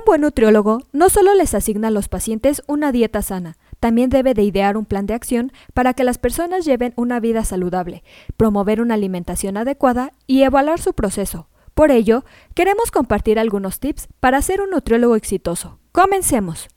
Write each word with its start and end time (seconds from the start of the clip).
Un 0.00 0.04
buen 0.06 0.22
nutriólogo 0.22 0.80
no 0.92 1.10
solo 1.10 1.34
les 1.34 1.52
asigna 1.52 1.88
a 1.88 1.90
los 1.90 2.08
pacientes 2.08 2.62
una 2.66 2.90
dieta 2.90 3.20
sana, 3.20 3.58
también 3.80 4.08
debe 4.08 4.32
de 4.32 4.42
idear 4.42 4.78
un 4.78 4.86
plan 4.86 5.04
de 5.04 5.12
acción 5.12 5.52
para 5.74 5.92
que 5.92 6.04
las 6.04 6.16
personas 6.16 6.64
lleven 6.64 6.94
una 6.96 7.20
vida 7.20 7.44
saludable, 7.44 8.02
promover 8.38 8.80
una 8.80 8.94
alimentación 8.94 9.58
adecuada 9.58 10.12
y 10.26 10.42
evaluar 10.42 10.80
su 10.80 10.94
proceso. 10.94 11.48
Por 11.74 11.90
ello, 11.90 12.24
queremos 12.54 12.90
compartir 12.90 13.38
algunos 13.38 13.78
tips 13.78 14.08
para 14.20 14.40
ser 14.40 14.62
un 14.62 14.70
nutriólogo 14.70 15.16
exitoso. 15.16 15.78
Comencemos. 15.92 16.70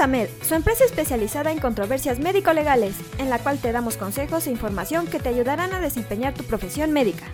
Esto 0.00 0.06
es 0.06 0.14
AMED, 0.14 0.28
su 0.40 0.54
empresa 0.54 0.84
especializada 0.84 1.52
en 1.52 1.58
controversias 1.58 2.20
médico-legales, 2.20 2.94
en 3.18 3.28
la 3.28 3.38
cual 3.38 3.58
te 3.58 3.70
damos 3.70 3.98
consejos 3.98 4.46
e 4.46 4.50
información 4.50 5.06
que 5.06 5.18
te 5.18 5.28
ayudarán 5.28 5.74
a 5.74 5.80
desempeñar 5.80 6.32
tu 6.32 6.42
profesión 6.42 6.90
médica. 6.90 7.26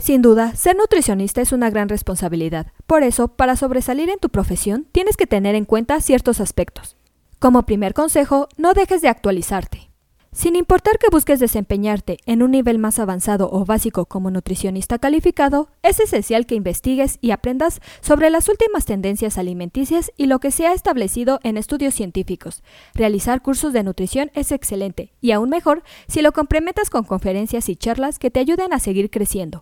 Sin 0.00 0.20
duda, 0.20 0.56
ser 0.56 0.74
nutricionista 0.74 1.42
es 1.42 1.52
una 1.52 1.70
gran 1.70 1.88
responsabilidad. 1.88 2.72
Por 2.88 3.04
eso, 3.04 3.28
para 3.28 3.54
sobresalir 3.54 4.10
en 4.10 4.18
tu 4.18 4.30
profesión, 4.30 4.88
tienes 4.90 5.16
que 5.16 5.28
tener 5.28 5.54
en 5.54 5.64
cuenta 5.64 6.00
ciertos 6.00 6.40
aspectos. 6.40 6.96
Como 7.38 7.64
primer 7.64 7.94
consejo, 7.94 8.48
no 8.56 8.74
dejes 8.74 9.00
de 9.00 9.08
actualizarte. 9.08 9.93
Sin 10.34 10.56
importar 10.56 10.98
que 10.98 11.06
busques 11.12 11.38
desempeñarte 11.38 12.18
en 12.26 12.42
un 12.42 12.50
nivel 12.50 12.78
más 12.78 12.98
avanzado 12.98 13.48
o 13.52 13.64
básico 13.64 14.06
como 14.06 14.32
nutricionista 14.32 14.98
calificado, 14.98 15.68
es 15.84 16.00
esencial 16.00 16.44
que 16.44 16.56
investigues 16.56 17.18
y 17.20 17.30
aprendas 17.30 17.80
sobre 18.00 18.30
las 18.30 18.48
últimas 18.48 18.84
tendencias 18.84 19.38
alimenticias 19.38 20.10
y 20.16 20.26
lo 20.26 20.40
que 20.40 20.50
se 20.50 20.66
ha 20.66 20.72
establecido 20.72 21.38
en 21.44 21.56
estudios 21.56 21.94
científicos. 21.94 22.64
Realizar 22.94 23.42
cursos 23.42 23.72
de 23.72 23.84
nutrición 23.84 24.32
es 24.34 24.50
excelente 24.50 25.12
y 25.20 25.30
aún 25.30 25.50
mejor 25.50 25.84
si 26.08 26.20
lo 26.20 26.32
complementas 26.32 26.90
con 26.90 27.04
conferencias 27.04 27.68
y 27.68 27.76
charlas 27.76 28.18
que 28.18 28.32
te 28.32 28.40
ayuden 28.40 28.72
a 28.72 28.80
seguir 28.80 29.10
creciendo. 29.10 29.60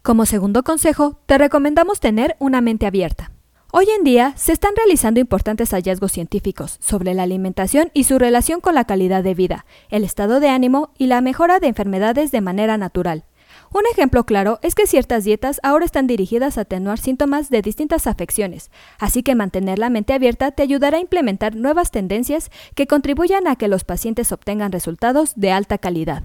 Como 0.00 0.24
segundo 0.24 0.62
consejo, 0.62 1.20
te 1.26 1.36
recomendamos 1.36 2.00
tener 2.00 2.36
una 2.38 2.62
mente 2.62 2.86
abierta. 2.86 3.35
Hoy 3.78 3.88
en 3.94 4.04
día 4.04 4.32
se 4.36 4.54
están 4.54 4.74
realizando 4.74 5.20
importantes 5.20 5.74
hallazgos 5.74 6.10
científicos 6.10 6.78
sobre 6.80 7.12
la 7.12 7.24
alimentación 7.24 7.90
y 7.92 8.04
su 8.04 8.18
relación 8.18 8.62
con 8.62 8.74
la 8.74 8.86
calidad 8.86 9.22
de 9.22 9.34
vida, 9.34 9.66
el 9.90 10.02
estado 10.02 10.40
de 10.40 10.48
ánimo 10.48 10.94
y 10.96 11.08
la 11.08 11.20
mejora 11.20 11.60
de 11.60 11.66
enfermedades 11.66 12.30
de 12.30 12.40
manera 12.40 12.78
natural. 12.78 13.26
Un 13.74 13.82
ejemplo 13.92 14.24
claro 14.24 14.60
es 14.62 14.74
que 14.74 14.86
ciertas 14.86 15.24
dietas 15.24 15.60
ahora 15.62 15.84
están 15.84 16.06
dirigidas 16.06 16.56
a 16.56 16.62
atenuar 16.62 16.98
síntomas 16.98 17.50
de 17.50 17.60
distintas 17.60 18.06
afecciones, 18.06 18.70
así 18.98 19.22
que 19.22 19.34
mantener 19.34 19.78
la 19.78 19.90
mente 19.90 20.14
abierta 20.14 20.52
te 20.52 20.62
ayudará 20.62 20.96
a 20.96 21.02
implementar 21.02 21.54
nuevas 21.54 21.90
tendencias 21.90 22.50
que 22.74 22.86
contribuyan 22.86 23.46
a 23.46 23.56
que 23.56 23.68
los 23.68 23.84
pacientes 23.84 24.32
obtengan 24.32 24.72
resultados 24.72 25.34
de 25.36 25.52
alta 25.52 25.76
calidad. 25.76 26.22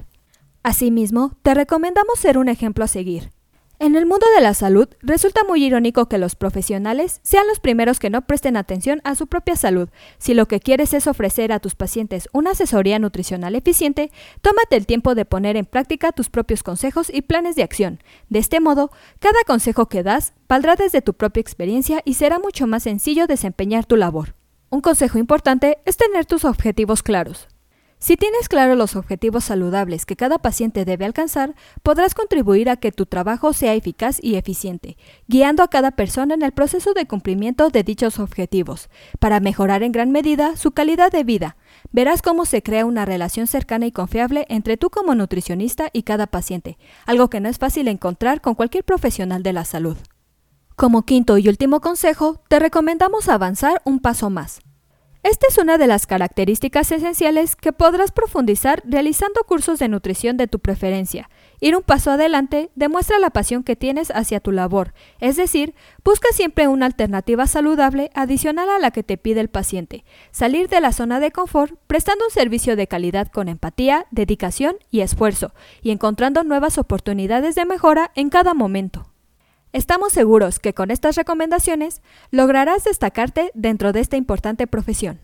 Asimismo, 0.64 1.34
te 1.42 1.54
recomendamos 1.54 2.18
ser 2.18 2.38
un 2.38 2.48
ejemplo 2.48 2.86
a 2.86 2.88
seguir. 2.88 3.34
En 3.82 3.96
el 3.96 4.06
mundo 4.06 4.28
de 4.36 4.44
la 4.44 4.54
salud, 4.54 4.88
resulta 5.02 5.44
muy 5.44 5.66
irónico 5.66 6.06
que 6.06 6.20
los 6.20 6.36
profesionales 6.36 7.20
sean 7.24 7.48
los 7.48 7.60
primeros 7.60 7.98
que 7.98 8.12
no 8.12 8.22
presten 8.22 8.56
atención 8.56 9.02
a 9.04 9.16
su 9.16 9.26
propia 9.26 9.56
salud. 9.56 9.90
Si 10.20 10.36
lo 10.36 10.48
que 10.48 10.60
quieres 10.60 10.94
es 10.94 11.08
ofrecer 11.08 11.52
a 11.52 11.60
tus 11.60 11.74
pacientes 11.74 12.30
una 12.32 12.52
asesoría 12.52 13.00
nutricional 13.00 13.56
eficiente, 13.56 14.12
tómate 14.44 14.76
el 14.76 14.86
tiempo 14.86 15.16
de 15.16 15.26
poner 15.26 15.58
en 15.58 15.66
práctica 15.66 16.12
tus 16.12 16.30
propios 16.30 16.62
consejos 16.62 17.10
y 17.12 17.24
planes 17.24 17.56
de 17.56 17.64
acción. 17.64 18.04
De 18.30 18.38
este 18.38 18.60
modo, 18.60 18.92
cada 19.18 19.44
consejo 19.48 19.88
que 19.88 20.04
das 20.04 20.34
valdrá 20.48 20.76
desde 20.76 21.02
tu 21.02 21.16
propia 21.16 21.42
experiencia 21.42 22.04
y 22.06 22.14
será 22.14 22.38
mucho 22.38 22.68
más 22.68 22.84
sencillo 22.84 23.26
desempeñar 23.26 23.88
tu 23.88 23.96
labor. 23.96 24.36
Un 24.70 24.82
consejo 24.82 25.18
importante 25.18 25.80
es 25.86 25.98
tener 25.98 26.28
tus 26.28 26.46
objetivos 26.46 27.02
claros. 27.02 27.48
Si 28.02 28.18
tienes 28.18 28.50
claro 28.50 28.74
los 28.74 28.96
objetivos 28.96 29.44
saludables 29.44 30.08
que 30.08 30.16
cada 30.16 30.40
paciente 30.40 30.86
debe 30.86 31.06
alcanzar, 31.06 31.54
podrás 31.84 32.16
contribuir 32.16 32.68
a 32.72 32.76
que 32.76 32.92
tu 32.92 33.06
trabajo 33.06 33.54
sea 33.54 33.76
eficaz 33.76 34.18
y 34.20 34.38
eficiente, 34.38 34.98
guiando 35.28 35.62
a 35.62 35.68
cada 35.68 35.92
persona 35.92 36.34
en 36.34 36.42
el 36.42 36.52
proceso 36.52 36.96
de 36.96 37.06
cumplimiento 37.06 37.70
de 37.70 37.84
dichos 37.84 38.18
objetivos, 38.18 38.90
para 39.20 39.40
mejorar 39.40 39.84
en 39.84 39.92
gran 39.92 40.10
medida 40.10 40.56
su 40.56 40.72
calidad 40.72 41.12
de 41.12 41.24
vida. 41.24 41.58
Verás 41.92 42.24
cómo 42.24 42.46
se 42.46 42.64
crea 42.64 42.88
una 42.88 43.06
relación 43.06 43.46
cercana 43.46 43.86
y 43.86 43.92
confiable 43.92 44.48
entre 44.50 44.78
tú 44.78 44.90
como 44.90 45.14
nutricionista 45.14 45.92
y 45.94 46.02
cada 46.02 46.26
paciente, 46.26 46.80
algo 47.06 47.30
que 47.30 47.40
no 47.40 47.50
es 47.50 47.60
fácil 47.60 47.88
encontrar 47.88 48.42
con 48.42 48.56
cualquier 48.56 48.84
profesional 48.84 49.44
de 49.44 49.54
la 49.54 49.64
salud. 49.64 49.98
Como 50.76 51.04
quinto 51.04 51.38
y 51.38 51.48
último 51.48 51.82
consejo, 51.82 52.42
te 52.50 52.58
recomendamos 52.58 53.30
avanzar 53.30 53.80
un 53.86 54.00
paso 54.00 54.32
más. 54.32 54.60
Esta 55.24 55.46
es 55.48 55.60
una 55.60 55.78
de 55.78 55.86
las 55.86 56.08
características 56.08 56.92
esenciales 56.92 57.56
que 57.56 57.72
podrás 57.72 58.12
profundizar 58.12 58.82
realizando 58.88 59.44
cursos 59.44 59.78
de 59.78 59.88
nutrición 59.88 60.36
de 60.36 60.48
tu 60.48 60.58
preferencia. 60.58 61.30
Ir 61.60 61.76
un 61.76 61.84
paso 61.84 62.10
adelante 62.10 62.72
demuestra 62.74 63.20
la 63.20 63.30
pasión 63.30 63.62
que 63.62 63.76
tienes 63.76 64.10
hacia 64.10 64.40
tu 64.40 64.52
labor, 64.52 64.96
es 65.20 65.36
decir, 65.36 65.76
busca 66.04 66.28
siempre 66.34 66.68
una 66.68 66.88
alternativa 66.88 67.46
saludable 67.46 68.10
adicional 68.16 68.68
a 68.72 68.80
la 68.80 68.90
que 68.90 69.04
te 69.04 69.18
pide 69.18 69.42
el 69.42 69.50
paciente. 69.50 70.06
Salir 70.32 70.70
de 70.70 70.82
la 70.82 70.92
zona 70.92 71.20
de 71.20 71.30
confort 71.30 71.76
prestando 71.86 72.26
un 72.26 72.32
servicio 72.32 72.76
de 72.76 72.88
calidad 72.88 73.28
con 73.28 73.48
empatía, 73.48 74.08
dedicación 74.10 74.78
y 74.90 75.02
esfuerzo, 75.02 75.54
y 75.84 75.92
encontrando 75.92 76.44
nuevas 76.44 76.80
oportunidades 76.80 77.54
de 77.54 77.66
mejora 77.66 78.10
en 78.16 78.30
cada 78.30 78.56
momento. 78.56 79.11
Estamos 79.74 80.12
seguros 80.12 80.60
que 80.60 80.74
con 80.74 80.92
estas 80.92 81.16
recomendaciones 81.16 82.02
lograrás 82.30 82.84
destacarte 82.84 83.52
dentro 83.54 83.94
de 83.94 84.02
esta 84.02 84.18
importante 84.18 84.68
profesión. 84.68 85.22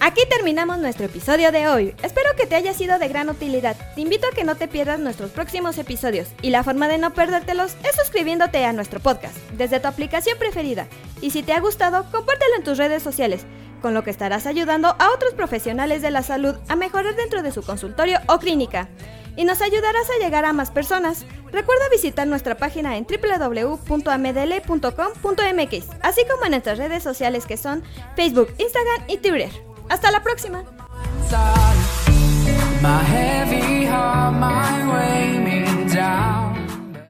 Aquí 0.00 0.22
terminamos 0.30 0.78
nuestro 0.78 1.04
episodio 1.04 1.52
de 1.52 1.68
hoy. 1.68 1.94
Espero 2.02 2.30
que 2.34 2.46
te 2.46 2.56
haya 2.56 2.72
sido 2.72 2.98
de 2.98 3.08
gran 3.08 3.28
utilidad. 3.28 3.76
Te 3.94 4.00
invito 4.00 4.26
a 4.26 4.34
que 4.34 4.44
no 4.44 4.56
te 4.56 4.66
pierdas 4.66 4.98
nuestros 4.98 5.30
próximos 5.32 5.76
episodios 5.76 6.28
y 6.40 6.48
la 6.48 6.64
forma 6.64 6.88
de 6.88 6.96
no 6.96 7.12
perdértelos 7.12 7.76
es 7.84 7.96
suscribiéndote 7.96 8.64
a 8.64 8.72
nuestro 8.72 8.98
podcast 8.98 9.36
desde 9.58 9.78
tu 9.78 9.88
aplicación 9.88 10.38
preferida. 10.38 10.88
Y 11.20 11.32
si 11.32 11.42
te 11.42 11.52
ha 11.52 11.60
gustado, 11.60 12.06
compártelo 12.10 12.56
en 12.56 12.64
tus 12.64 12.78
redes 12.78 13.02
sociales 13.02 13.44
con 13.80 13.94
lo 13.94 14.04
que 14.04 14.10
estarás 14.10 14.46
ayudando 14.46 14.94
a 14.98 15.10
otros 15.14 15.32
profesionales 15.34 16.02
de 16.02 16.10
la 16.10 16.22
salud 16.22 16.56
a 16.68 16.76
mejorar 16.76 17.16
dentro 17.16 17.42
de 17.42 17.52
su 17.52 17.62
consultorio 17.62 18.18
o 18.28 18.38
clínica. 18.38 18.88
Y 19.36 19.44
nos 19.44 19.62
ayudarás 19.62 20.10
a 20.10 20.18
llegar 20.22 20.44
a 20.44 20.52
más 20.52 20.70
personas. 20.70 21.24
Recuerda 21.52 21.88
visitar 21.90 22.26
nuestra 22.26 22.56
página 22.56 22.96
en 22.96 23.06
www.amdl.com.mx, 23.06 25.86
así 26.02 26.22
como 26.30 26.44
en 26.44 26.50
nuestras 26.50 26.76
redes 26.78 27.02
sociales 27.02 27.46
que 27.46 27.56
son 27.56 27.82
Facebook, 28.16 28.48
Instagram 28.58 29.04
y 29.08 29.16
Twitter. 29.18 29.50
Hasta 29.88 30.10
la 30.10 30.22
próxima. 30.22 30.64